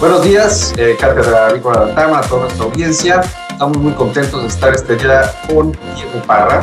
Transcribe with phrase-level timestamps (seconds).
[0.00, 3.20] Buenos días, eh, Cátedra Agrícola de Tama, a toda nuestra audiencia.
[3.50, 6.60] Estamos muy contentos de estar este día con Diego Parra.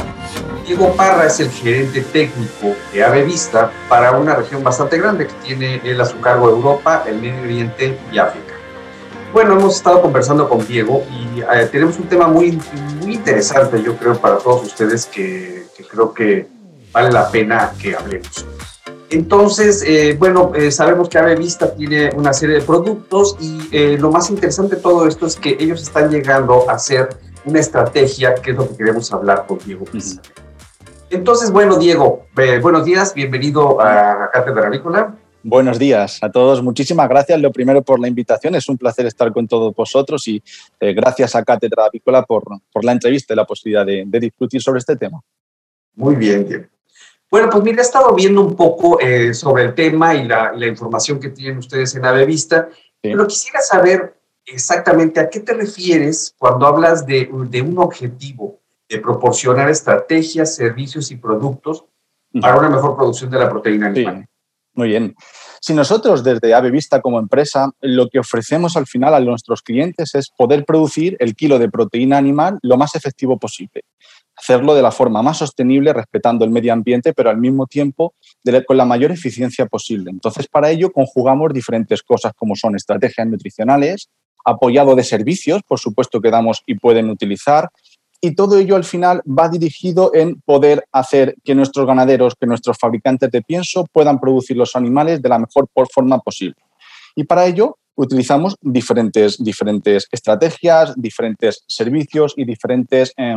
[0.66, 5.34] Diego Parra es el gerente técnico de Ave Vista para una región bastante grande que
[5.46, 8.54] tiene él a su cargo Europa, el Medio Oriente y África.
[9.34, 12.58] Bueno, hemos estado conversando con Diego y eh, tenemos un tema muy,
[13.02, 16.48] muy interesante, yo creo, para todos ustedes que, que creo que
[16.94, 18.46] vale la pena que hablemos.
[19.10, 23.98] Entonces, eh, bueno, eh, sabemos que Ave Vista tiene una serie de productos y eh,
[24.00, 27.10] lo más interesante de todo esto es que ellos están llegando a hacer
[27.46, 30.22] una estrategia, que es lo que queremos hablar con Diego Pisa.
[31.12, 32.26] Entonces, bueno, Diego,
[32.62, 35.16] buenos días, bienvenido a Cátedra Agrícola.
[35.44, 36.64] Buenos días a todos.
[36.64, 38.56] Muchísimas gracias, lo primero, por la invitación.
[38.56, 40.42] Es un placer estar con todos vosotros y
[40.80, 42.44] gracias a Cátedra Avícola por,
[42.74, 45.22] por la entrevista y la posibilidad de, de discutir sobre este tema.
[45.94, 46.66] Muy bien, Diego.
[47.36, 50.68] Bueno, pues mira, he estado viendo un poco eh, sobre el tema y la, la,
[50.68, 52.86] información que tienen ustedes en Vista, sí.
[53.02, 59.00] pero quisiera saber exactamente a qué te refieres cuando hablas de, de un objetivo de
[59.00, 61.84] proporcionar estrategias, servicios y productos
[62.40, 64.20] para una mejor producción de la proteína animal.
[64.22, 64.30] Sí.
[64.76, 65.14] Muy bien.
[65.60, 70.16] Si nosotros desde Ave Vista como empresa lo que ofrecemos al final a nuestros clientes
[70.16, 73.84] es poder producir el kilo de proteína animal lo más efectivo posible
[74.46, 78.64] hacerlo de la forma más sostenible, respetando el medio ambiente, pero al mismo tiempo de,
[78.64, 80.12] con la mayor eficiencia posible.
[80.12, 84.10] Entonces, para ello conjugamos diferentes cosas como son estrategias nutricionales,
[84.46, 87.70] apoyado de servicios, por supuesto que damos y pueden utilizar,
[88.22, 92.78] y todo ello al final va dirigido en poder hacer que nuestros ganaderos, que nuestros
[92.78, 96.58] fabricantes de pienso puedan producir los animales de la mejor forma posible.
[97.16, 103.36] Y para ello utilizamos diferentes, diferentes estrategias, diferentes servicios y diferentes eh,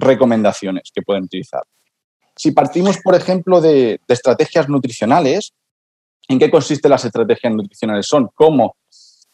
[0.00, 1.62] recomendaciones que pueden utilizar.
[2.36, 5.52] Si partimos, por ejemplo, de, estrategias nutricionales,
[6.28, 8.06] ¿en qué consisten las estrategias nutricionales?
[8.06, 8.76] Son cómo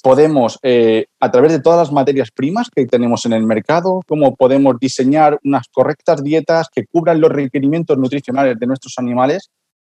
[0.03, 4.35] podemos, eh, a través de todas las materias primas que tenemos en el mercado, cómo
[4.35, 9.51] podemos diseñar unas correctas dietas que cubran los requerimientos nutricionales de nuestros animales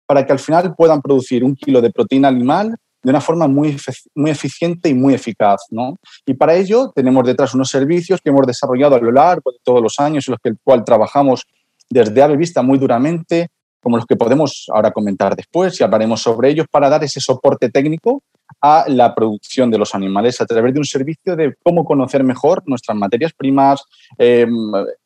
[0.05, 2.75] para que al final puedan producir un kilo de proteína animal
[3.05, 3.77] de una forma muy,
[4.15, 5.67] muy eficiente y muy eficaz.
[5.69, 5.95] ¿no?
[6.25, 9.79] Y para ello tenemos detrás unos servicios que hemos desarrollado a lo largo de todos
[9.79, 11.45] los años en los que el cual trabajamos
[11.87, 13.49] desde Ave Vista muy duramente,
[13.79, 17.69] como los que podemos ahora comentar después y hablaremos sobre ellos para dar ese soporte
[17.69, 18.23] técnico
[18.59, 22.63] a la producción de los animales a través de un servicio de cómo conocer mejor
[22.65, 23.83] nuestras materias primas,
[24.17, 24.47] eh,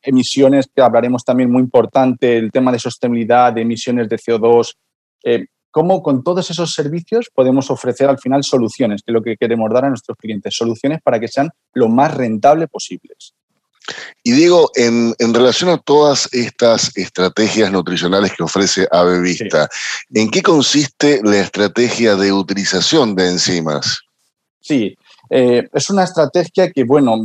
[0.02, 4.74] emisiones, que hablaremos también muy importante, el tema de sostenibilidad, de emisiones de CO2,
[5.26, 9.38] eh, cómo con todos esos servicios podemos ofrecer al final soluciones, que es lo que
[9.38, 13.34] queremos dar a nuestros clientes, soluciones para que sean lo más rentable posibles.
[14.24, 20.20] Y digo, en, en, relación a todas estas estrategias nutricionales que ofrece Ave Vista, sí.
[20.22, 24.02] ¿en qué consiste la estrategia de utilización de enzimas?
[24.60, 24.96] Sí,
[25.30, 27.16] eh, es una estrategia que, bueno,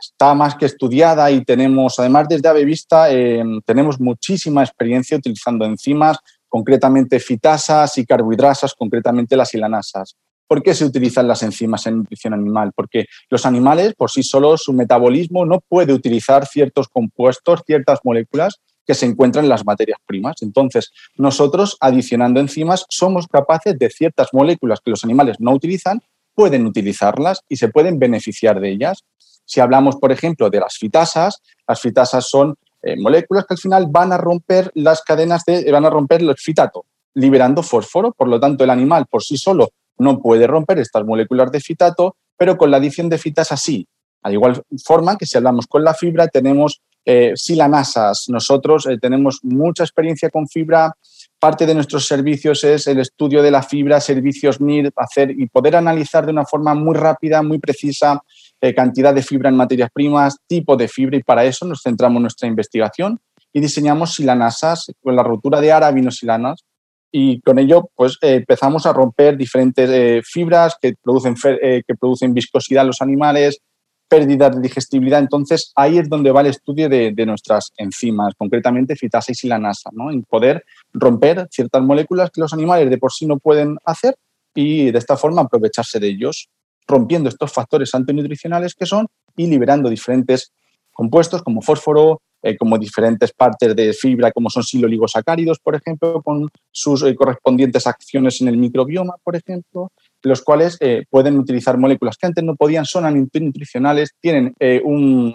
[0.00, 5.64] está más que estudiada y tenemos, además desde Ave Vista, eh, tenemos muchísima experiencia utilizando
[5.64, 6.18] enzimas
[6.54, 10.14] concretamente fitasas y carbohidrasas, concretamente las hilanasas.
[10.46, 12.70] ¿Por qué se utilizan las enzimas en nutrición animal?
[12.76, 18.60] Porque los animales, por sí solos, su metabolismo no puede utilizar ciertos compuestos, ciertas moléculas
[18.86, 20.36] que se encuentran en las materias primas.
[20.42, 26.02] Entonces, nosotros, adicionando enzimas, somos capaces de ciertas moléculas que los animales no utilizan,
[26.36, 29.02] pueden utilizarlas y se pueden beneficiar de ellas.
[29.44, 32.54] Si hablamos, por ejemplo, de las fitasas, las fitasas son
[32.84, 36.34] eh, moléculas que al final van a romper las cadenas de, van a romper el
[36.36, 36.84] fitato,
[37.14, 38.12] liberando fósforo.
[38.12, 42.16] Por lo tanto, el animal por sí solo no puede romper estas moléculas de fitato,
[42.36, 43.86] pero con la adición de fitasa sí.
[44.22, 48.26] Al igual forma que si hablamos con la fibra, tenemos eh, silanasas.
[48.28, 50.94] Nosotros eh, tenemos mucha experiencia con fibra.
[51.38, 55.76] Parte de nuestros servicios es el estudio de la fibra, servicios NIR, hacer y poder
[55.76, 58.22] analizar de una forma muy rápida, muy precisa,
[58.64, 62.16] eh, cantidad de fibra en materias primas, tipo de fibra, y para eso nos centramos
[62.16, 63.20] en nuestra investigación
[63.52, 66.64] y diseñamos silanasas con la rotura de aravinosilanas
[67.12, 71.94] y con ello pues eh, empezamos a romper diferentes eh, fibras que producen, eh, que
[71.94, 73.60] producen viscosidad en los animales,
[74.08, 75.20] pérdidas de digestibilidad.
[75.20, 79.90] Entonces, ahí es donde va el estudio de, de nuestras enzimas, concretamente fitasa y silanasa,
[79.92, 80.10] ¿no?
[80.10, 84.16] en poder romper ciertas moléculas que los animales de por sí no pueden hacer
[84.54, 86.48] y de esta forma aprovecharse de ellos
[86.86, 90.52] rompiendo estos factores antinutricionales que son y liberando diferentes
[90.92, 96.48] compuestos como fósforo, eh, como diferentes partes de fibra, como son siloligosacáridos, por ejemplo, con
[96.70, 99.90] sus eh, correspondientes acciones en el microbioma, por ejemplo,
[100.22, 104.54] los cuales eh, pueden utilizar moléculas que antes no podían, son antinutricionales, tienen
[104.84, 105.34] un,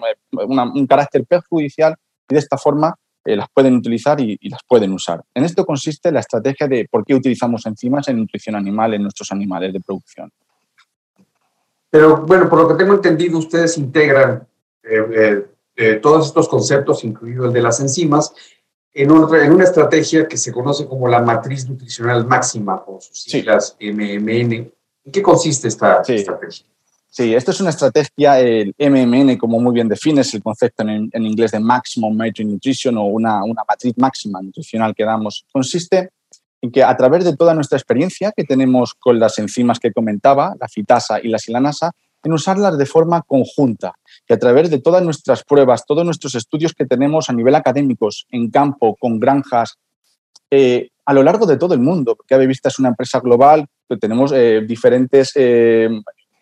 [0.88, 1.96] carácter perjudicial
[2.28, 2.94] y de esta forma
[3.24, 5.20] las pueden utilizar y, las pueden usar.
[5.34, 9.30] En esto consiste la estrategia de por qué utilizamos enzimas en nutrición animal en nuestros
[9.32, 10.30] animales de producción.
[11.90, 14.46] Pero bueno, por lo que tengo entendido, ustedes integran
[14.82, 15.44] eh,
[15.76, 18.32] eh, todos estos conceptos, incluido el de las enzimas,
[18.92, 23.76] en, en, una estrategia que se conoce como la matriz nutricional máxima, por sus siglas
[23.80, 24.52] MMN.
[24.52, 26.66] ¿En qué consiste esta estrategia?
[27.12, 31.10] Sí, esto es una estrategia, el MMN, como muy bien define, es el concepto en,
[31.12, 35.44] inglés de Maximum Matrix Nutrition o una, una matriz máxima nutricional que damos.
[35.52, 36.10] Consiste
[36.62, 40.54] en que a través de toda nuestra experiencia que tenemos con las enzimas que comentaba,
[40.60, 41.92] la fitasa y la silanasa,
[42.22, 43.94] en usarlas de forma conjunta,
[44.26, 48.26] que a través de todas nuestras pruebas, todos nuestros estudios que tenemos a nivel académicos,
[48.30, 49.78] en campo, con granjas,
[50.50, 53.96] eh, a lo largo de todo el mundo, porque Avevista es una empresa global, que
[53.96, 55.88] tenemos eh, diferentes eh,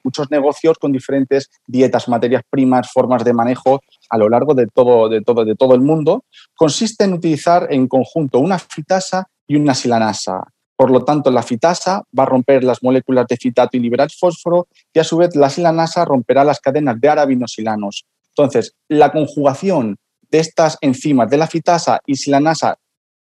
[0.09, 5.11] muchos negocios con diferentes dietas, materias primas, formas de manejo a lo largo de todo,
[5.11, 6.25] de todo, de todo el mundo,
[6.57, 10.43] consiste en utilizar en conjunto una fitasa y una silanasa.
[10.77, 14.69] Por lo tanto, la fitasa va a romper las moléculas de fitato y liberar fósforo
[14.95, 18.07] y a su vez la silanasa romperá las cadenas de aravinosilanos.
[18.31, 19.97] Entonces, la conjugación
[20.31, 22.79] de estas enzimas de la fitasa y silanasa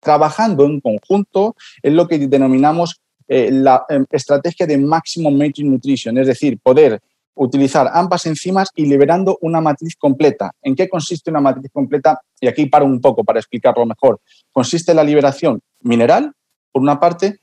[0.01, 6.17] trabajando en conjunto es lo que denominamos eh, la em, estrategia de Maximum Matrix Nutrition,
[6.17, 6.99] es decir, poder
[7.35, 10.51] utilizar ambas enzimas y liberando una matriz completa.
[10.63, 12.19] ¿En qué consiste una matriz completa?
[12.41, 14.19] Y aquí paro un poco para explicarlo mejor.
[14.51, 16.33] Consiste en la liberación mineral,
[16.71, 17.39] por una parte,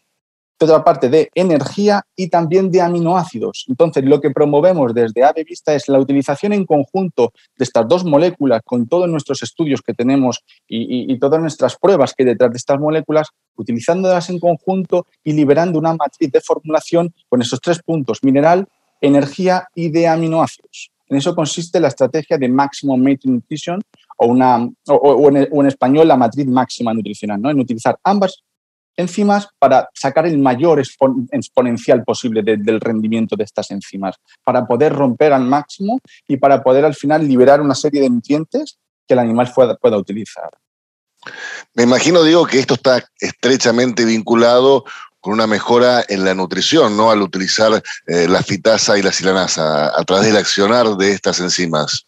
[0.65, 3.67] otra parte de energía y también de aminoácidos.
[3.69, 8.05] Entonces, lo que promovemos desde AVE Vista es la utilización en conjunto de estas dos
[8.05, 12.57] moléculas con todos nuestros estudios que tenemos y, y todas nuestras pruebas que detrás de
[12.57, 18.23] estas moléculas, utilizándolas en conjunto y liberando una matriz de formulación con esos tres puntos,
[18.23, 18.67] mineral,
[19.01, 20.91] energía y de aminoácidos.
[21.09, 23.81] En eso consiste la estrategia de Maximum Matrix Nutrition
[24.19, 27.51] o, una, o, en, español la matriz máxima nutricional, ¿no?
[27.51, 28.43] en utilizar ambas
[28.97, 35.33] enzimas para sacar el mayor exponencial posible del rendimiento de estas enzimas, para poder romper
[35.33, 39.53] al máximo y para poder al final liberar una serie de nutrientes que el animal
[39.55, 40.51] pueda, pueda utilizar.
[41.75, 44.85] Me imagino, digo, que esto está estrechamente vinculado
[45.21, 47.11] con una mejora en la nutrición, ¿no?
[47.11, 52.07] Al utilizar eh, la fitasa y la silanasa, a través del accionar de estas enzimas.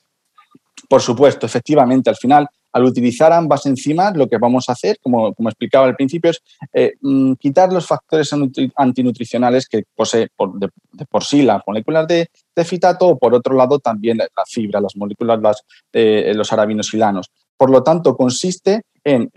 [0.89, 5.35] Por supuesto, efectivamente, al final, al utilizar ambas enzimas, lo que vamos a hacer, como,
[5.35, 6.43] como explicaba al principio, es
[6.73, 8.31] eh, mm, quitar los factores
[8.77, 10.69] antinutricionales que posee por, de,
[11.11, 12.29] por sí las moléculas de,
[12.65, 15.63] fitato o por otro lado también la fibra, las moléculas, las,
[15.93, 17.31] eh, los arabinosilanos.
[17.57, 19.31] Por lo tanto, consiste en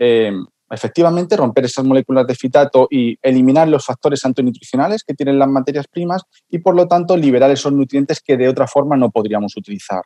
[0.72, 5.86] efectivamente romper esas moléculas de fitato y eliminar los factores antinutricionales que tienen las materias
[5.86, 10.02] primas y por lo tanto liberar esos nutrientes que de otra forma no podríamos utilizar.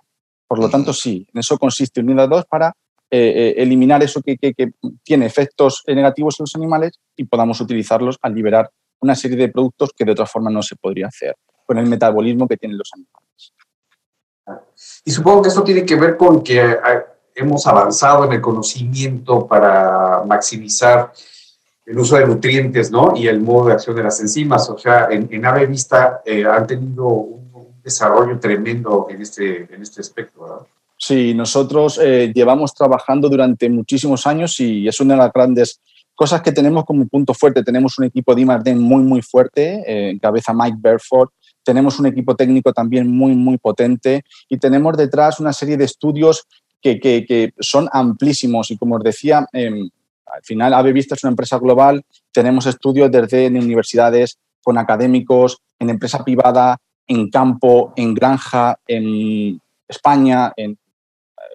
[0.48, 2.72] Por lo tanto, sí, en eso consiste unir las dos para
[3.10, 4.36] eh, eh, eliminar eso que,
[5.02, 8.70] tiene efectos negativos en los animales y podamos utilizarlos al liberar
[9.00, 12.46] una serie de productos que de otra forma no se podría hacer con el metabolismo
[12.48, 13.52] que tienen los animales.
[15.04, 16.78] Y supongo que esto tiene que ver con que
[17.34, 21.12] hemos avanzado en el conocimiento para maximizar
[21.86, 23.12] el uso de nutrientes, ¿no?
[23.14, 24.68] Y el modo de acción de las enzimas.
[24.68, 27.46] O sea, en, en Ave Vista eh, han tenido un,
[27.82, 30.66] desarrollo tremendo en este, en este aspecto.
[30.98, 35.80] Sí, nosotros eh, llevamos trabajando durante muchísimos años y es una de las grandes
[36.14, 37.62] cosas que tenemos como punto fuerte.
[37.62, 38.74] Tenemos un equipo de I+.D.
[38.76, 41.28] muy, muy fuerte, eh, en cabeza Mike Berford.
[41.62, 46.46] Tenemos un equipo técnico también muy, muy potente y tenemos detrás una serie de estudios
[46.80, 49.90] que, son amplísimos y como os decía, em,
[50.26, 55.58] al final Ave Vista es una empresa global, tenemos estudios desde en universidades, con académicos,
[55.80, 60.76] en empresa privada, en campo, en granja, en España, en eh,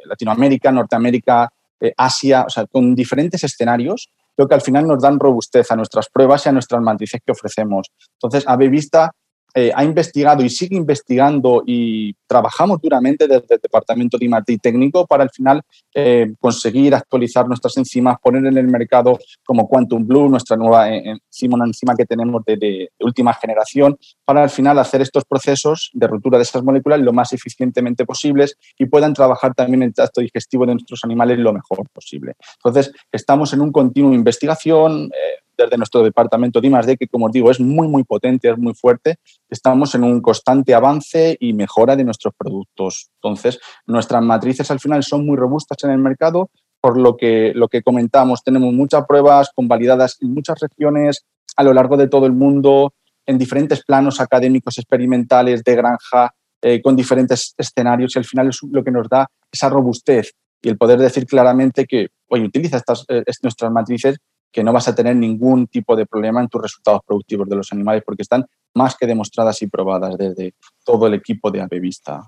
[0.05, 5.19] Latinoamérica, Norteamérica, eh, Asia, o sea, con diferentes escenarios, creo que al final nos dan
[5.19, 7.87] robustez a nuestras pruebas y a nuestras matrices que ofrecemos.
[8.13, 9.11] Entonces, Ave Vista
[9.53, 15.05] eh, ha investigado y sigue investigando y trabajamos duramente desde el departamento de I+D técnico
[15.05, 15.61] para al final
[15.93, 21.55] eh, conseguir actualizar nuestras enzimas, poner en el mercado como Quantum Blue, nuestra nueva enzima,
[21.55, 26.37] una enzima que tenemos de, última generación, para al final hacer estos procesos de ruptura
[26.37, 30.73] de esas moléculas lo más eficientemente posibles y puedan trabajar también el tracto digestivo de
[30.73, 32.33] nuestros animales lo mejor posible.
[32.63, 35.05] Entonces, estamos en un continuo investigación.
[35.05, 38.57] Eh, desde nuestro departamento de I+.D., que como os digo es muy, muy potente, es
[38.57, 39.17] muy fuerte,
[39.49, 43.09] estamos en un constante avance y mejora de nuestros productos.
[43.21, 46.49] Entonces, nuestras matrices al final son muy robustas en el mercado,
[46.79, 51.25] por lo que, lo que comentamos, tenemos muchas pruebas convalidadas en muchas regiones
[51.55, 52.93] a lo largo de todo el mundo,
[53.25, 58.59] en diferentes planos académicos, experimentales, de granja, eh, con diferentes escenarios y al final es
[58.69, 63.03] lo que nos da esa robustez y el poder decir claramente que oye, utiliza estas,
[63.09, 64.17] eh, nuestras matrices
[64.51, 67.71] que no vas a tener ningún tipo de problema en tus resultados productivos de los
[67.71, 70.53] animales porque están más que demostradas y probadas desde
[70.83, 72.21] todo el equipo de Avevista.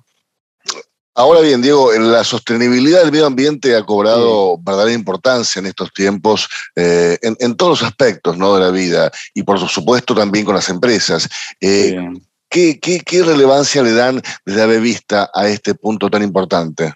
[1.16, 6.50] Ahora bien, Diego, la sostenibilidad del medio ambiente ha cobrado verdadera importancia en estos tiempos,
[6.76, 8.56] eh, en, todos los aspectos ¿no?
[8.56, 11.30] de la vida y por supuesto también con las empresas.
[11.62, 11.96] Eh,
[12.50, 16.94] ¿qué, relevancia le dan desde Avevista a este punto tan importante?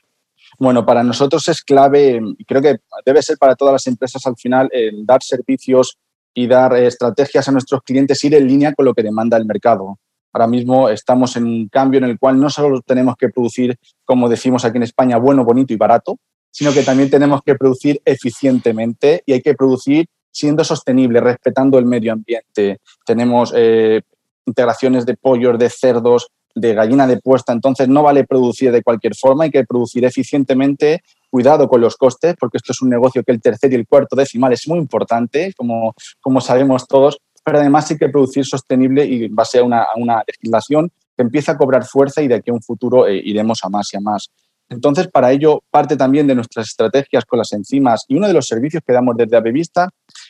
[0.59, 4.69] Bueno, para nosotros es clave, creo que debe ser para todas las empresas al final,
[5.03, 5.97] dar servicios
[6.33, 9.99] y dar estrategias a nuestros clientes, ir en línea con lo que demanda el mercado.
[10.33, 14.29] Ahora mismo estamos en un cambio en el cual no solo tenemos que producir, como
[14.29, 16.17] decimos aquí en España, bueno, bonito y barato,
[16.51, 21.85] sino que también tenemos que producir eficientemente y hay que producir siendo sostenible, respetando el
[21.85, 22.79] medio ambiente.
[23.05, 24.01] Tenemos eh,
[24.45, 26.27] integraciones de pollos, de cerdos,
[26.59, 31.01] de gallina de puesta, entonces no vale producir de cualquier forma, hay que producir eficientemente,
[31.29, 34.15] cuidado con los costes, porque esto es un negocio que el tercer y el cuarto
[34.15, 39.27] decimal es muy importante, como, como sabemos todos, pero además hay que producir sostenible y
[39.29, 43.07] base a una, legislación que empieza a cobrar fuerza y de aquí a un futuro
[43.07, 44.29] eh, iremos a más y a más.
[44.69, 48.47] Entonces, para ello, parte también de nuestras estrategias con las enzimas y uno de los
[48.47, 49.89] servicios que damos desde Avevista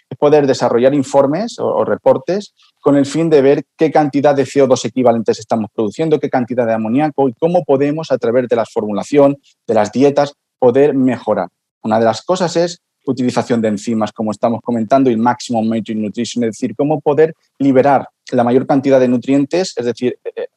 [0.09, 4.85] es poder desarrollar informes o, reportes con el fin de ver qué cantidad de CO2
[4.85, 9.37] equivalentes estamos produciendo, qué cantidad de amoníaco y cómo podemos, a través de la formulación,
[9.65, 11.49] de las dietas, poder mejorar.
[11.83, 16.51] Una de las cosas es utilización de enzimas, como estamos comentando, y maximum nutrition, es
[16.51, 20.47] decir, cómo poder liberar la mayor cantidad de nutrientes, es decir, eh,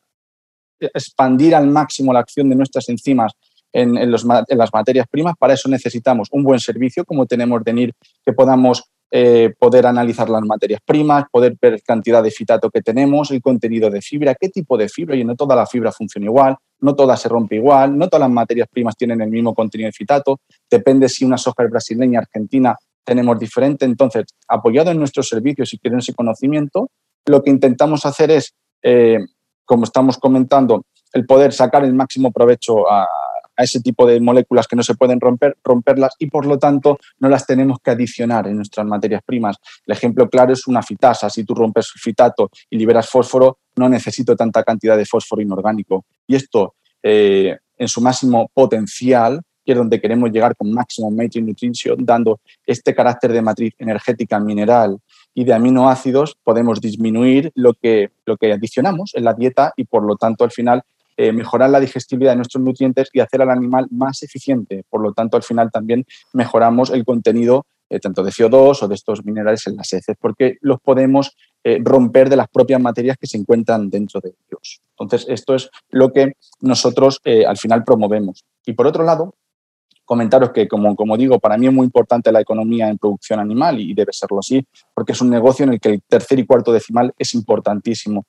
[0.81, 3.33] eh, expandir al máximo la acción de nuestras enzimas
[3.73, 4.25] en, las
[4.73, 5.35] materias primas.
[5.39, 7.93] Para eso necesitamos un buen servicio, como tenemos de NIR,
[8.25, 13.31] que podamos eh, poder analizar las materias primas, poder ver cantidad de fitato que tenemos,
[13.33, 16.57] el contenido de fibra, qué tipo de fibra, y no toda la fibra funciona igual,
[16.81, 19.93] no toda se rompe igual, no todas las materias primas tienen el mismo contenido de
[19.93, 20.39] fitato,
[20.71, 23.85] depende si una soja es brasileña, argentina, tenemos diferente.
[23.85, 26.89] Entonces, apoyado en nuestros servicios y quieren ese conocimiento,
[27.27, 29.19] lo que intentamos hacer es, eh,
[29.65, 33.09] como estamos comentando, el poder sacar el máximo provecho a,
[33.61, 36.99] a ese tipo de moléculas que no se pueden romper, romperlas y por lo tanto
[37.19, 39.59] no las tenemos que adicionar en nuestras materias primas.
[39.87, 41.29] El ejemplo claro es una fitasa.
[41.29, 46.07] Si tú rompes fitato y liberas fósforo, no necesito tanta cantidad de fósforo inorgánico.
[46.27, 51.47] Y esto, eh, en su máximo potencial, que es donde queremos llegar con máximo matrix
[51.47, 54.97] nutrition, dando este carácter de matriz energética mineral
[55.35, 60.03] y de aminoácidos, podemos disminuir lo que, lo que adicionamos en la dieta y por
[60.03, 60.83] lo tanto al final
[61.23, 64.85] eh, mejorar la digestibilidad de nuestros nutrientes y hacer al animal más eficiente.
[64.89, 68.95] Por lo tanto, al final también mejoramos el contenido eh, tanto de CO2 o de
[68.95, 73.27] estos minerales en las heces, porque los podemos eh, romper de las propias materias que
[73.27, 74.81] se encuentran dentro de ellos.
[74.99, 78.47] Entonces, esto es lo que nosotros al final promovemos.
[78.65, 79.35] Y por otro lado,
[80.07, 83.79] comentaros que, como, como digo, para mí es muy importante la economía en producción animal
[83.79, 86.73] y debe serlo así, porque es un negocio en el que el tercer y cuarto
[86.73, 88.25] decimal es importantísimo.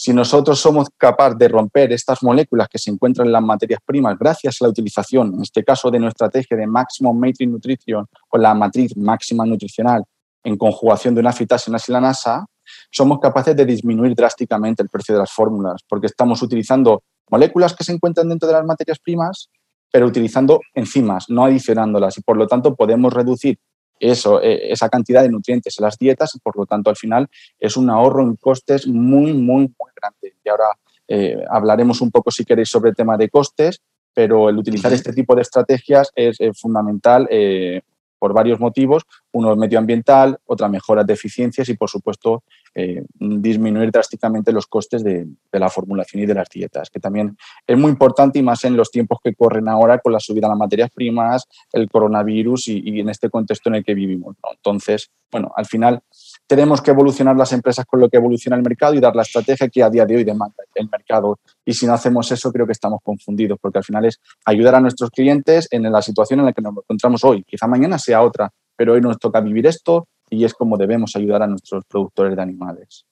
[0.00, 4.16] Si nosotros somos capaces de romper estas moléculas que se encuentran en las materias primas
[4.16, 8.38] gracias a la utilización, en este caso de nuestra estrategia de Maximum Matrix Nutrition o
[8.38, 10.04] la matriz máxima nutricional
[10.44, 12.46] en conjugación de una fitasa y una silanasa,
[12.92, 17.82] somos capaces de disminuir drásticamente el precio de las fórmulas, porque estamos utilizando moléculas que
[17.82, 19.50] se encuentran dentro de las materias primas,
[19.90, 23.58] pero utilizando enzimas, no adicionándolas, y por lo tanto podemos reducir
[24.00, 27.28] eso, eh, esa cantidad de nutrientes en las dietas y por lo tanto al final
[27.58, 30.34] es un ahorro en costes muy, muy, muy grande.
[30.44, 30.66] Y ahora
[31.06, 33.80] eh, hablaremos un poco si queréis sobre el tema de costes,
[34.14, 37.82] pero el utilizar este tipo de estrategias es fundamental eh,
[38.18, 39.04] por varios motivos.
[39.32, 42.42] Uno medioambiental, otra mejora de eficiencias y, por supuesto,
[42.74, 47.76] eh, disminuir drásticamente los costes de, la formulación y de las dietas, que también es
[47.76, 50.58] muy importante y más en los tiempos que corren ahora con la subida de las
[50.58, 54.36] materias primas, el coronavirus y, en este contexto en el que vivimos.
[54.50, 56.00] Entonces, bueno, al final
[56.46, 59.68] tenemos que evolucionar las empresas con lo que evoluciona el mercado y dar la estrategia
[59.68, 61.38] que a día de hoy demanda el mercado.
[61.64, 64.80] Y si no hacemos eso, creo que estamos confundidos, porque al final es ayudar a
[64.80, 67.44] nuestros clientes en la situación en la que nos encontramos hoy.
[67.44, 71.42] Quizá mañana sea otra, pero hoy nos toca vivir esto y es como debemos ayudar
[71.42, 73.04] a nuestros productores de animales.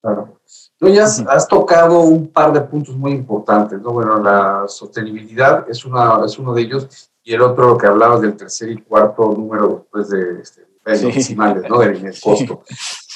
[0.00, 0.40] Claro.
[0.78, 3.92] Tú ya has, tocado un par de puntos muy importantes, ¿no?
[3.92, 8.20] Bueno, la sostenibilidad es, una, es uno de ellos y el otro, lo que hablabas
[8.20, 11.78] del tercer y cuarto número después de este, decimales, ¿no?
[11.78, 12.62] Del, costo.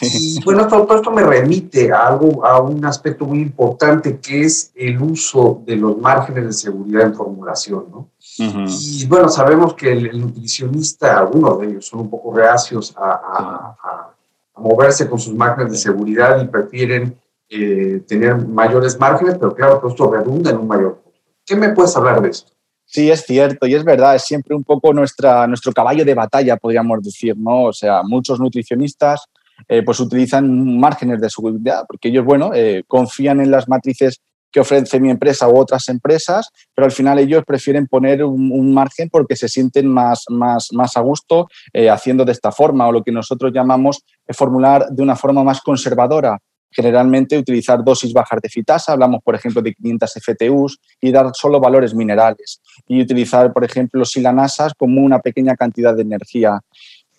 [0.00, 4.70] Y bueno, todo, esto me remite a algo, a un aspecto muy importante que es
[4.76, 8.10] el uso de los márgenes de seguridad en formulación, ¿no?
[8.38, 14.12] Y bueno, sabemos que el, nutricionista, algunos de ellos son un poco reacios a,
[14.58, 17.14] moverse con sus márgenes de seguridad y prefieren
[17.50, 21.20] eh, tener mayores márgenes, pero claro, todo esto redunda en un mayor costo.
[21.44, 22.52] ¿Qué me puedes hablar de esto?
[22.86, 26.56] Sí, es cierto y es verdad, es siempre un poco nuestra, nuestro caballo de batalla,
[26.56, 27.64] podríamos decir, ¿no?
[27.64, 29.26] O sea, muchos nutricionistas
[29.68, 34.60] eh, pues utilizan márgenes de seguridad porque ellos, bueno, eh, confían en las matrices que
[34.60, 39.36] ofrece mi empresa u otras empresas, pero al final ellos prefieren poner un, margen porque
[39.36, 43.12] se sienten más, más, más a gusto eh, haciendo de esta forma o lo que
[43.12, 46.38] nosotros llamamos formular de una forma más conservadora
[46.76, 51.58] generalmente utilizar dosis bajas de fitasa, hablamos por ejemplo de 500 FTUs y dar solo
[51.58, 56.60] valores minerales y utilizar por ejemplo silanasas como una pequeña cantidad de energía.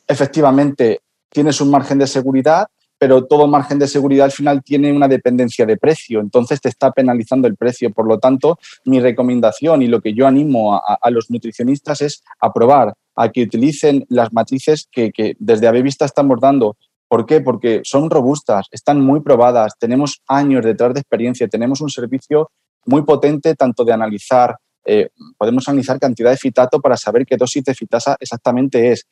[0.08, 2.68] Efectivamente, tienes un margen de seguridad,
[2.98, 6.92] pero todo margen de seguridad al final tiene una dependencia de precio, entonces te está
[6.92, 7.92] penalizando el precio.
[7.92, 12.94] Por lo tanto, mi recomendación y lo que yo animo a, los nutricionistas es aprobar
[13.16, 16.76] a que utilicen las matrices que, que desde Avevista estamos dando
[17.08, 17.42] ¿Por qué?
[17.42, 22.52] Porque son robustas, están muy probadas, tenemos años detrás de experiencia, tenemos un servicio
[22.86, 27.64] muy potente tanto de analizar, eh, podemos analizar cantidad de fitato para saber qué dosis
[27.64, 29.06] de fitasa exactamente es,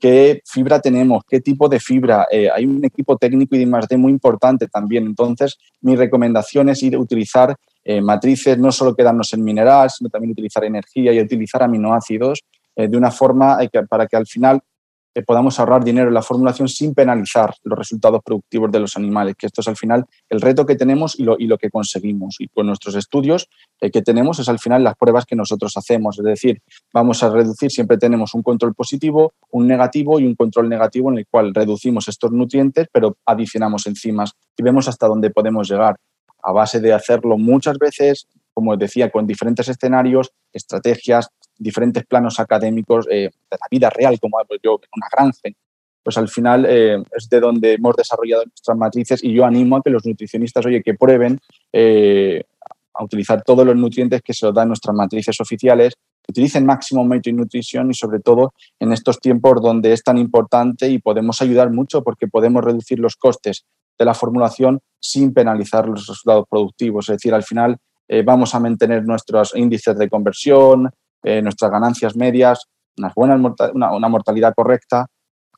[0.00, 2.26] qué fibra tenemos, qué tipo de fibra.
[2.30, 5.06] Eh, hay un equipo técnico y de I+D muy importante también.
[5.06, 7.54] Entonces, mi recomendación es ir a utilizar
[7.84, 12.40] eh, matrices, no solo quedarnos en minerales, sino también utilizar energía y utilizar aminoácidos
[12.76, 13.58] de una forma
[13.90, 14.62] para que al final
[15.14, 19.34] que podamos ahorrar dinero en la formulación sin penalizar los resultados productivos de los animales,
[19.36, 22.36] que esto es al final el reto que tenemos y lo, y lo que conseguimos.
[22.38, 23.48] Y con nuestros estudios
[23.80, 26.62] eh, que tenemos es al final las pruebas que nosotros hacemos, es decir,
[26.92, 31.18] vamos a reducir, siempre tenemos un control positivo, un negativo y un control negativo en
[31.18, 35.96] el cual reducimos estos nutrientes, pero adicionamos enzimas y vemos hasta dónde podemos llegar
[36.42, 43.06] a base de hacerlo muchas veces, como decía, con diferentes escenarios, estrategias, diferentes planos académicos
[43.10, 45.56] eh, de la vida real, como yo en una granja,
[46.02, 49.82] pues al final eh, es de donde hemos desarrollado nuestras matrices y yo animo a
[49.82, 51.38] que los nutricionistas, oye, que prueben
[51.72, 52.42] eh,
[52.94, 57.04] a utilizar todos los nutrientes que se los dan nuestras matrices oficiales, que utilicen máximo
[57.04, 61.70] Matrix Nutrition y sobre todo en estos tiempos donde es tan importante y podemos ayudar
[61.70, 63.66] mucho porque podemos reducir los costes
[63.98, 67.10] de la formulación sin penalizar los resultados productivos.
[67.10, 67.76] Es decir, al final
[68.24, 70.90] vamos a mantener nuestros índices de conversión,
[71.22, 73.40] eh, nuestras ganancias medias, unas buenas
[73.74, 75.06] una, mortalidad correcta,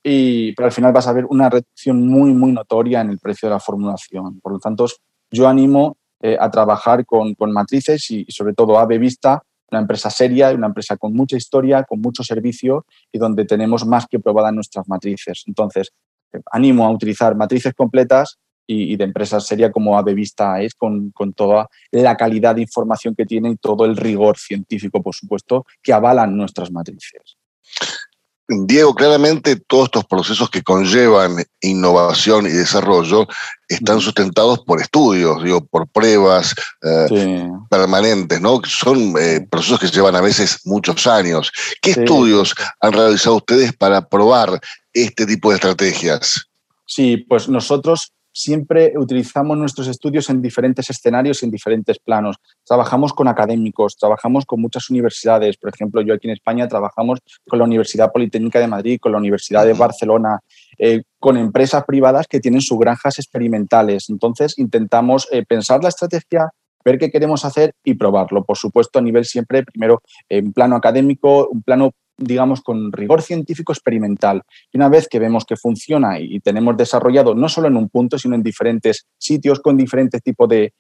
[0.03, 3.49] y, pero al final vas a ver una reducción muy, muy notoria en el precio
[3.49, 4.41] de la formulación.
[4.41, 4.87] Por lo tanto,
[5.31, 10.11] yo animo eh, a trabajar con, con matrices y, sobre todo a Vista, una empresa
[10.11, 14.53] seria, una empresa con mucha historia, con mucho servicio y donde tenemos más que probadas
[14.53, 15.45] nuestras matrices.
[15.47, 15.91] Entonces,
[16.33, 21.33] eh, animo a utilizar matrices completas y, de empresas serias como Avevista es, con, con,
[21.33, 25.93] toda la calidad de información que tiene y todo el rigor científico, por supuesto, que
[25.93, 27.37] avalan nuestras matrices.
[28.49, 33.27] Diego, claramente todos estos procesos que conllevan innovación y desarrollo
[33.69, 38.61] están sustentados por estudios, digo, por pruebas eh, permanentes, ¿no?
[38.67, 41.51] Son eh, procesos que llevan a veces muchos años.
[41.81, 44.61] ¿Qué estudios han realizado ustedes para probar
[44.93, 46.49] este tipo de estrategias?
[46.87, 52.37] Sí, pues nosotros siempre utilizamos nuestros estudios en diferentes escenarios, en diferentes planos.
[52.65, 55.57] Trabajamos con académicos, trabajamos con muchas universidades.
[55.57, 59.19] Por ejemplo, yo aquí en España trabajamos con la Universidad Politécnica de Madrid, con la
[59.19, 60.41] Universidad de Barcelona,
[60.79, 64.09] eh, con empresas privadas que tienen sus granjas experimentales.
[64.09, 66.51] Entonces, intentamos eh, pensar la estrategia,
[66.85, 68.45] ver qué queremos hacer y probarlo.
[68.45, 73.73] Por supuesto, a nivel siempre, primero, en plano académico, un plano digamos, con rigor científico
[73.73, 74.43] experimental.
[74.73, 78.19] Y una vez que vemos que funciona y tenemos desarrollado no solo en un punto,
[78.19, 80.73] sino en diferentes sitios con diferentes tipos de,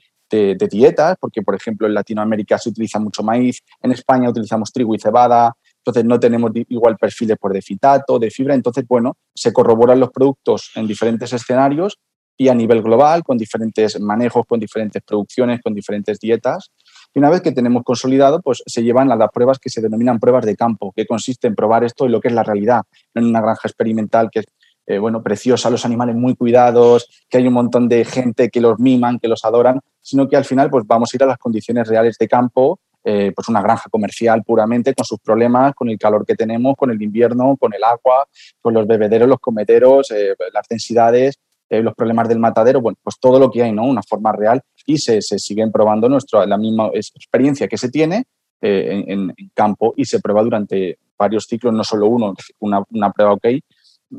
[0.70, 4.98] dietas, porque, por ejemplo, en Latinoamérica se utiliza mucho maíz, en España utilizamos trigo y
[4.98, 10.00] cebada, entonces no tenemos igual perfiles por de fitato, de fibra, entonces, bueno, se corroboran
[10.00, 11.98] los productos en diferentes escenarios
[12.38, 16.70] y a nivel global, con diferentes manejos, con diferentes producciones, con diferentes dietas.
[17.14, 20.46] Y una vez que tenemos consolidado, pues se llevan las pruebas que se denominan pruebas
[20.46, 22.82] de campo, que consiste en probar esto y lo que es la realidad,
[23.14, 24.46] en una granja experimental que es
[24.86, 28.80] eh, bueno, preciosa, los animales muy cuidados, que hay un montón de gente que los
[28.80, 31.86] miman, que los adoran, sino que al final pues vamos a ir a las condiciones
[31.86, 36.26] reales de campo, eh, pues una granja comercial puramente, con sus problemas, con el calor
[36.26, 38.26] que tenemos, con el invierno, con el agua,
[38.60, 41.38] con los bebederos, los comederos, eh, las densidades,
[41.80, 43.84] los problemas del matadero, bueno, pues todo lo que hay, ¿no?
[43.84, 48.24] Una forma real y se, siguen probando nuestra, la misma experiencia que se tiene
[48.60, 53.34] eh, en, campo y se prueba durante varios ciclos, no solo uno, una, una prueba
[53.34, 53.46] ok,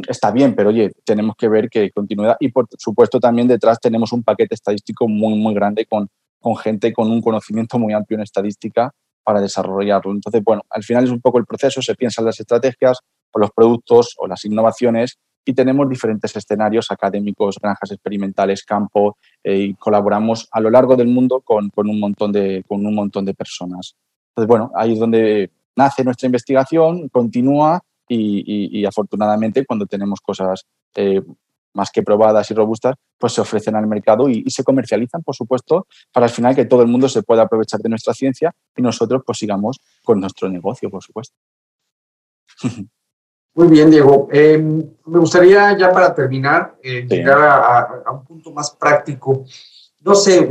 [0.08, 4.12] está bien, pero oye, tenemos que ver que continuidad y por supuesto también detrás tenemos
[4.14, 6.08] un paquete estadístico muy, muy grande con,
[6.40, 8.92] con gente con un conocimiento muy amplio en estadística
[9.24, 10.12] para desarrollarlo.
[10.12, 13.00] Entonces, bueno, al final es un poco el proceso, se piensan las estrategias
[13.32, 19.58] o los productos o las innovaciones y tenemos diferentes escenarios académicos, granjas experimentales, campo, eh,
[19.58, 23.34] y colaboramos a lo largo del mundo con, un montón de, con un montón de
[23.34, 23.96] personas.
[24.30, 31.22] Entonces, bueno, ahí es donde nace nuestra investigación, continúa y, afortunadamente cuando tenemos cosas eh,
[31.74, 35.88] más que probadas y robustas, pues se ofrecen al mercado y, se comercializan, por supuesto,
[36.12, 39.24] para al final que todo el mundo se pueda aprovechar de nuestra ciencia y nosotros
[39.26, 41.36] pues sigamos con nuestro negocio, por supuesto.
[43.56, 44.28] Muy bien, Diego.
[44.32, 49.46] Eh, me gustaría ya para terminar eh, llegar a, un punto más práctico.
[50.02, 50.50] No sé,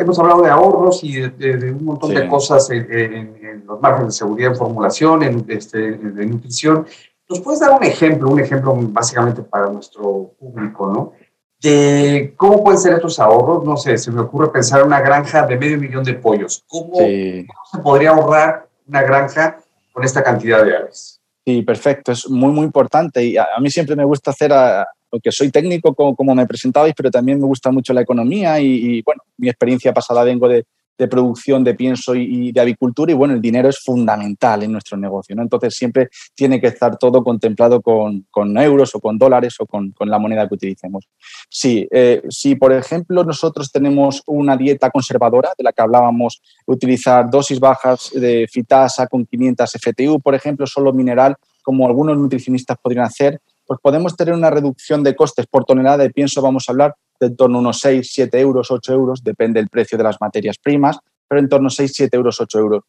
[0.00, 4.52] hemos hablado de ahorros y de, un montón de cosas en, los márgenes de seguridad
[4.52, 6.86] en formulación, en, este, en nutrición.
[7.28, 11.12] ¿Nos puedes dar un ejemplo, un ejemplo básicamente para nuestro público, ¿no?
[11.60, 13.64] De cómo pueden ser estos ahorros.
[13.64, 16.64] No sé, se me ocurre pensar en una granja de medio millón de pollos.
[16.68, 17.46] ¿Cómo, se
[17.82, 19.58] podría ahorrar una granja
[19.92, 21.21] con esta cantidad de aves?
[21.44, 22.12] Sí, perfecto.
[22.12, 23.24] Es muy, muy importante.
[23.24, 27.10] Y a, mí siempre me gusta hacer, aunque soy técnico, como, como, me presentabais, pero
[27.10, 30.64] también me gusta mucho la economía y, y bueno, mi experiencia pasada vengo de,
[30.98, 34.96] de producción de pienso y, de avicultura y bueno, el dinero es fundamental en nuestro
[34.96, 35.42] negocio, ¿no?
[35.42, 38.24] Entonces siempre tiene que estar todo contemplado con,
[38.58, 41.08] euros o con dólares o con, la moneda que utilicemos.
[41.48, 47.30] Sí, eh, si por ejemplo nosotros tenemos una dieta conservadora de la que hablábamos, utilizar
[47.30, 53.04] dosis bajas de fitasa con 500 FTU, por ejemplo, solo mineral, como algunos nutricionistas podrían
[53.04, 56.94] hacer, pues podemos tener una reducción de costes por tonelada de pienso, vamos a hablar,
[57.22, 60.20] de en torno a unos 6, 7 euros, 8 euros, depende del precio de las
[60.20, 62.82] materias primas, pero en torno a 6, 7 euros, 8 euros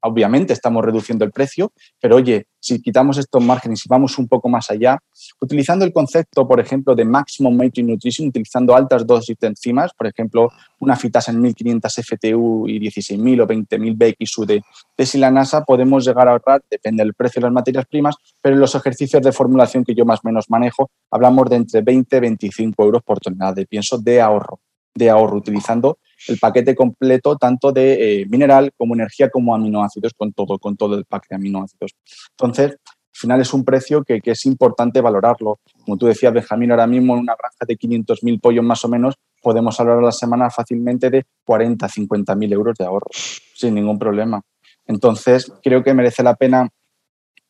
[0.00, 4.48] obviamente estamos reduciendo el precio, pero oye, si quitamos estos márgenes y vamos un poco
[4.48, 4.98] más allá,
[5.40, 10.06] utilizando el concepto, por ejemplo, de Maximum Matrix Nutrition, utilizando altas dosis de enzimas, por
[10.06, 14.62] ejemplo, una fitasa en 1500 FTU y 16.000 o 20.000 BXU de,
[14.96, 18.60] de silanasa, podemos llegar a ahorrar, depende del precio de las materias primas, pero en
[18.60, 22.20] los ejercicios de formulación que yo más o menos manejo, hablamos de entre 20 y
[22.20, 24.60] 25 euros por tonelada de pienso de ahorro
[24.96, 25.98] de ahorro utilizando
[26.28, 30.96] el paquete completo tanto de eh, mineral como energía como aminoácidos con todo, con todo
[30.96, 31.92] el pack de aminoácidos.
[32.30, 35.60] Entonces, al final es un precio que, es importante valorarlo.
[35.84, 39.14] Como tú decías, Benjamín, ahora mismo en una granja de 500.000 pollos más o menos
[39.42, 43.06] podemos hablar a la semana fácilmente de 40, 50.000 euros de ahorro,
[43.54, 44.42] sin ningún problema.
[44.86, 46.68] Entonces, creo que merece la pena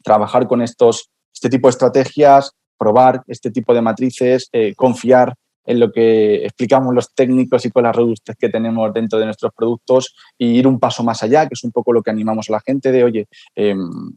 [0.05, 5.35] trabajar con estos, este tipo de estrategias, probar este tipo de matrices, eh, confiar
[5.67, 9.53] en lo que explicamos los técnicos y con las robustez que tenemos dentro de nuestros
[9.53, 12.53] productos y ir un paso más allá, que es un poco lo que animamos a
[12.53, 14.17] la gente de, oye, em,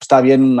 [0.00, 0.56] está bien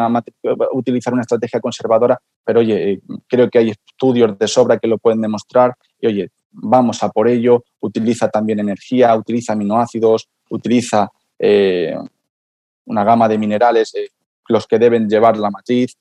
[0.72, 4.98] utilizar una estrategia conservadora, pero oye, eh, creo que hay estudios de sobra que lo
[4.98, 11.96] pueden demostrar y oye, vamos a por ello, utiliza también energía, utiliza aminoácidos, utiliza eh,
[12.86, 14.10] una gama de minerales, eh,
[14.48, 15.96] los que deben llevar la matriz,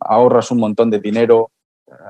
[0.00, 1.50] ahorras un montón de dinero,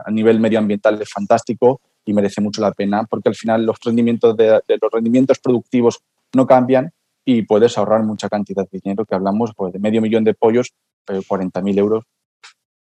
[0.05, 4.37] a nivel medioambiental es fantástico y merece mucho la pena porque al final los rendimientos,
[4.37, 6.01] de, los rendimientos productivos
[6.35, 6.91] no cambian
[7.25, 10.73] y puedes ahorrar mucha cantidad de dinero, que hablamos pues, de medio millón de pollos,
[11.05, 12.05] pero 40.000 euros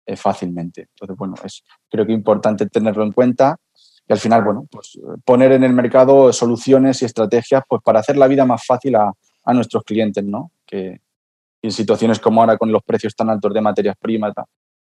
[0.06, 0.88] eh, fácilmente.
[0.90, 3.58] Entonces, bueno, es creo que importante tenerlo en cuenta
[4.08, 8.18] y al final, bueno, pues poner en el mercado soluciones y estrategias pues, para hacer
[8.18, 9.14] la vida más fácil a,
[9.46, 10.52] a nuestros clientes, ¿no?
[10.66, 11.00] Que
[11.62, 14.34] en situaciones como ahora con los precios tan altos de materias primas,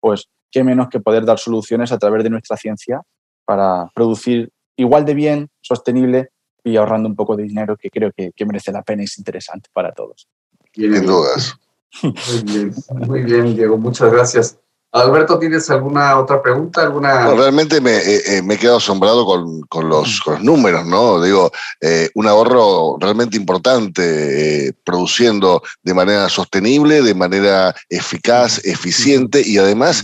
[0.04, 3.02] pues qué menos que poder dar soluciones a través de nuestra ciencia
[3.46, 8.34] para producir igual de bien, sostenible y ahorrando un poco de dinero que creo que,
[8.46, 10.28] merece la pena y es interesante para todos.
[10.74, 11.56] Sin dudas.
[12.04, 12.74] Muy bien,
[13.08, 14.60] muy bien, Diego, muchas gracias.
[14.94, 16.84] Alberto, ¿tienes alguna otra pregunta?
[16.84, 17.34] ¿Alguna...
[17.34, 21.20] realmente me, eh, eh, me, he quedado asombrado con, con, los, con, los, números, ¿no?
[21.20, 21.52] Digo,
[21.82, 30.04] eh, un ahorro realmente importante, produciendo de manera sostenible, de manera eficaz, eficiente y además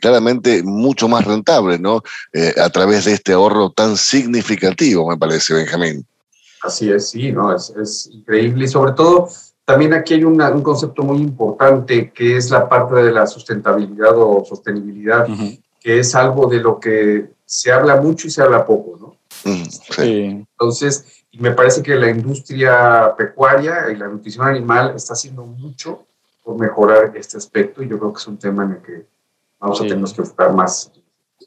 [0.00, 2.02] claramente mucho más rentable, ¿no?
[2.60, 6.04] a través de este ahorro tan significativo, me parece, Benjamín.
[6.62, 7.54] Así es, sí, ¿no?
[7.54, 9.28] Es, es increíble y sobre todo
[9.66, 14.44] también aquí hay un concepto muy importante que es la parte de la sustentabilidad o
[14.44, 15.26] sostenibilidad,
[15.80, 19.16] que es algo de lo que se habla mucho y se habla poco, ¿no?
[19.68, 20.46] sí.
[20.50, 26.06] Entonces, me parece que la industria pecuaria y la nutrición animal está haciendo mucho
[26.44, 29.06] por mejorar este aspecto y yo creo que es un tema en el que
[29.58, 30.92] vamos a tener que enfocar más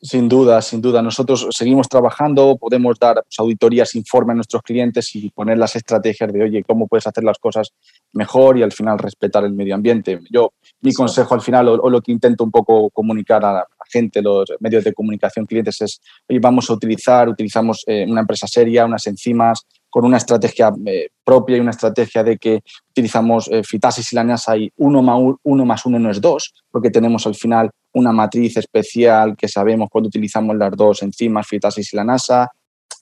[0.01, 1.01] sin duda, sin duda.
[1.01, 6.31] Nosotros seguimos trabajando, podemos dar pues, auditorías, informe a nuestros clientes y poner las estrategias
[6.31, 7.73] de, oye, cómo puedes hacer las cosas
[8.13, 10.19] mejor y al final respetar el medio ambiente.
[10.31, 14.21] Yo, mi consejo al final, o, lo que intento un poco comunicar a la gente,
[14.21, 18.85] los medios de comunicación, clientes, es, oye, vamos a utilizar, utilizamos eh, una empresa seria,
[18.85, 24.13] unas enzimas, con una estrategia eh, propia y una estrategia de que utilizamos eh, fitasis
[24.13, 27.35] y la NASA y uno más uno, más uno no es dos, porque tenemos al
[27.35, 32.51] final una matriz especial que sabemos cuando utilizamos las dos enzimas, fitasis y la NASA,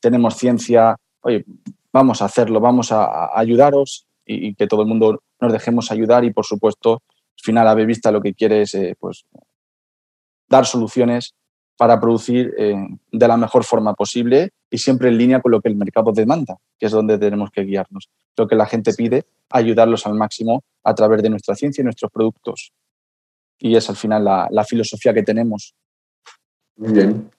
[0.02, 1.45] tenemos ciencia, oye,
[1.91, 6.32] vamos a hacerlo, vamos a, ayudaros y, que todo el mundo nos dejemos ayudar y,
[6.32, 9.26] por supuesto, al final, Ave Vista lo que quiere es eh, pues,
[10.47, 11.34] dar soluciones
[11.78, 12.76] para producir eh,
[13.12, 16.58] de la mejor forma posible y siempre en línea con lo que el mercado demanda,
[16.80, 18.10] que es donde tenemos que guiarnos.
[18.36, 22.12] Lo que la gente pide, ayudarlos al máximo a través de nuestra ciencia y nuestros
[22.12, 22.73] productos.
[23.60, 25.76] Y es al final la, filosofía que tenemos.
[26.76, 27.32] Muy bien.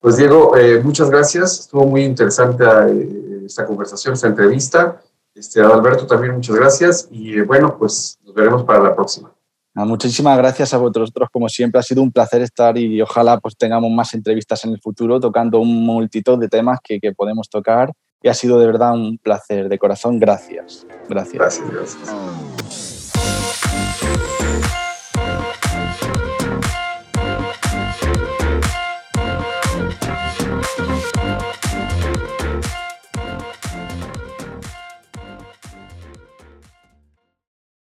[0.00, 1.60] Pues Diego, eh, muchas gracias.
[1.60, 5.00] Estuvo muy interesante eh, esta conversación, esta entrevista.
[5.34, 9.32] Este, Alberto también muchas gracias y bueno, pues nos veremos para la próxima.
[9.74, 11.78] Muchísimas gracias a vosotros, como siempre.
[11.78, 15.60] Ha sido un placer estar y ojalá pues tengamos más entrevistas en el futuro tocando
[15.60, 17.92] un multitud de temas que, que podemos tocar.
[18.22, 20.18] Y ha sido de verdad un placer, de corazón.
[20.18, 20.86] Gracias.
[21.08, 21.34] Gracias.
[21.34, 23.10] Gracias, gracias.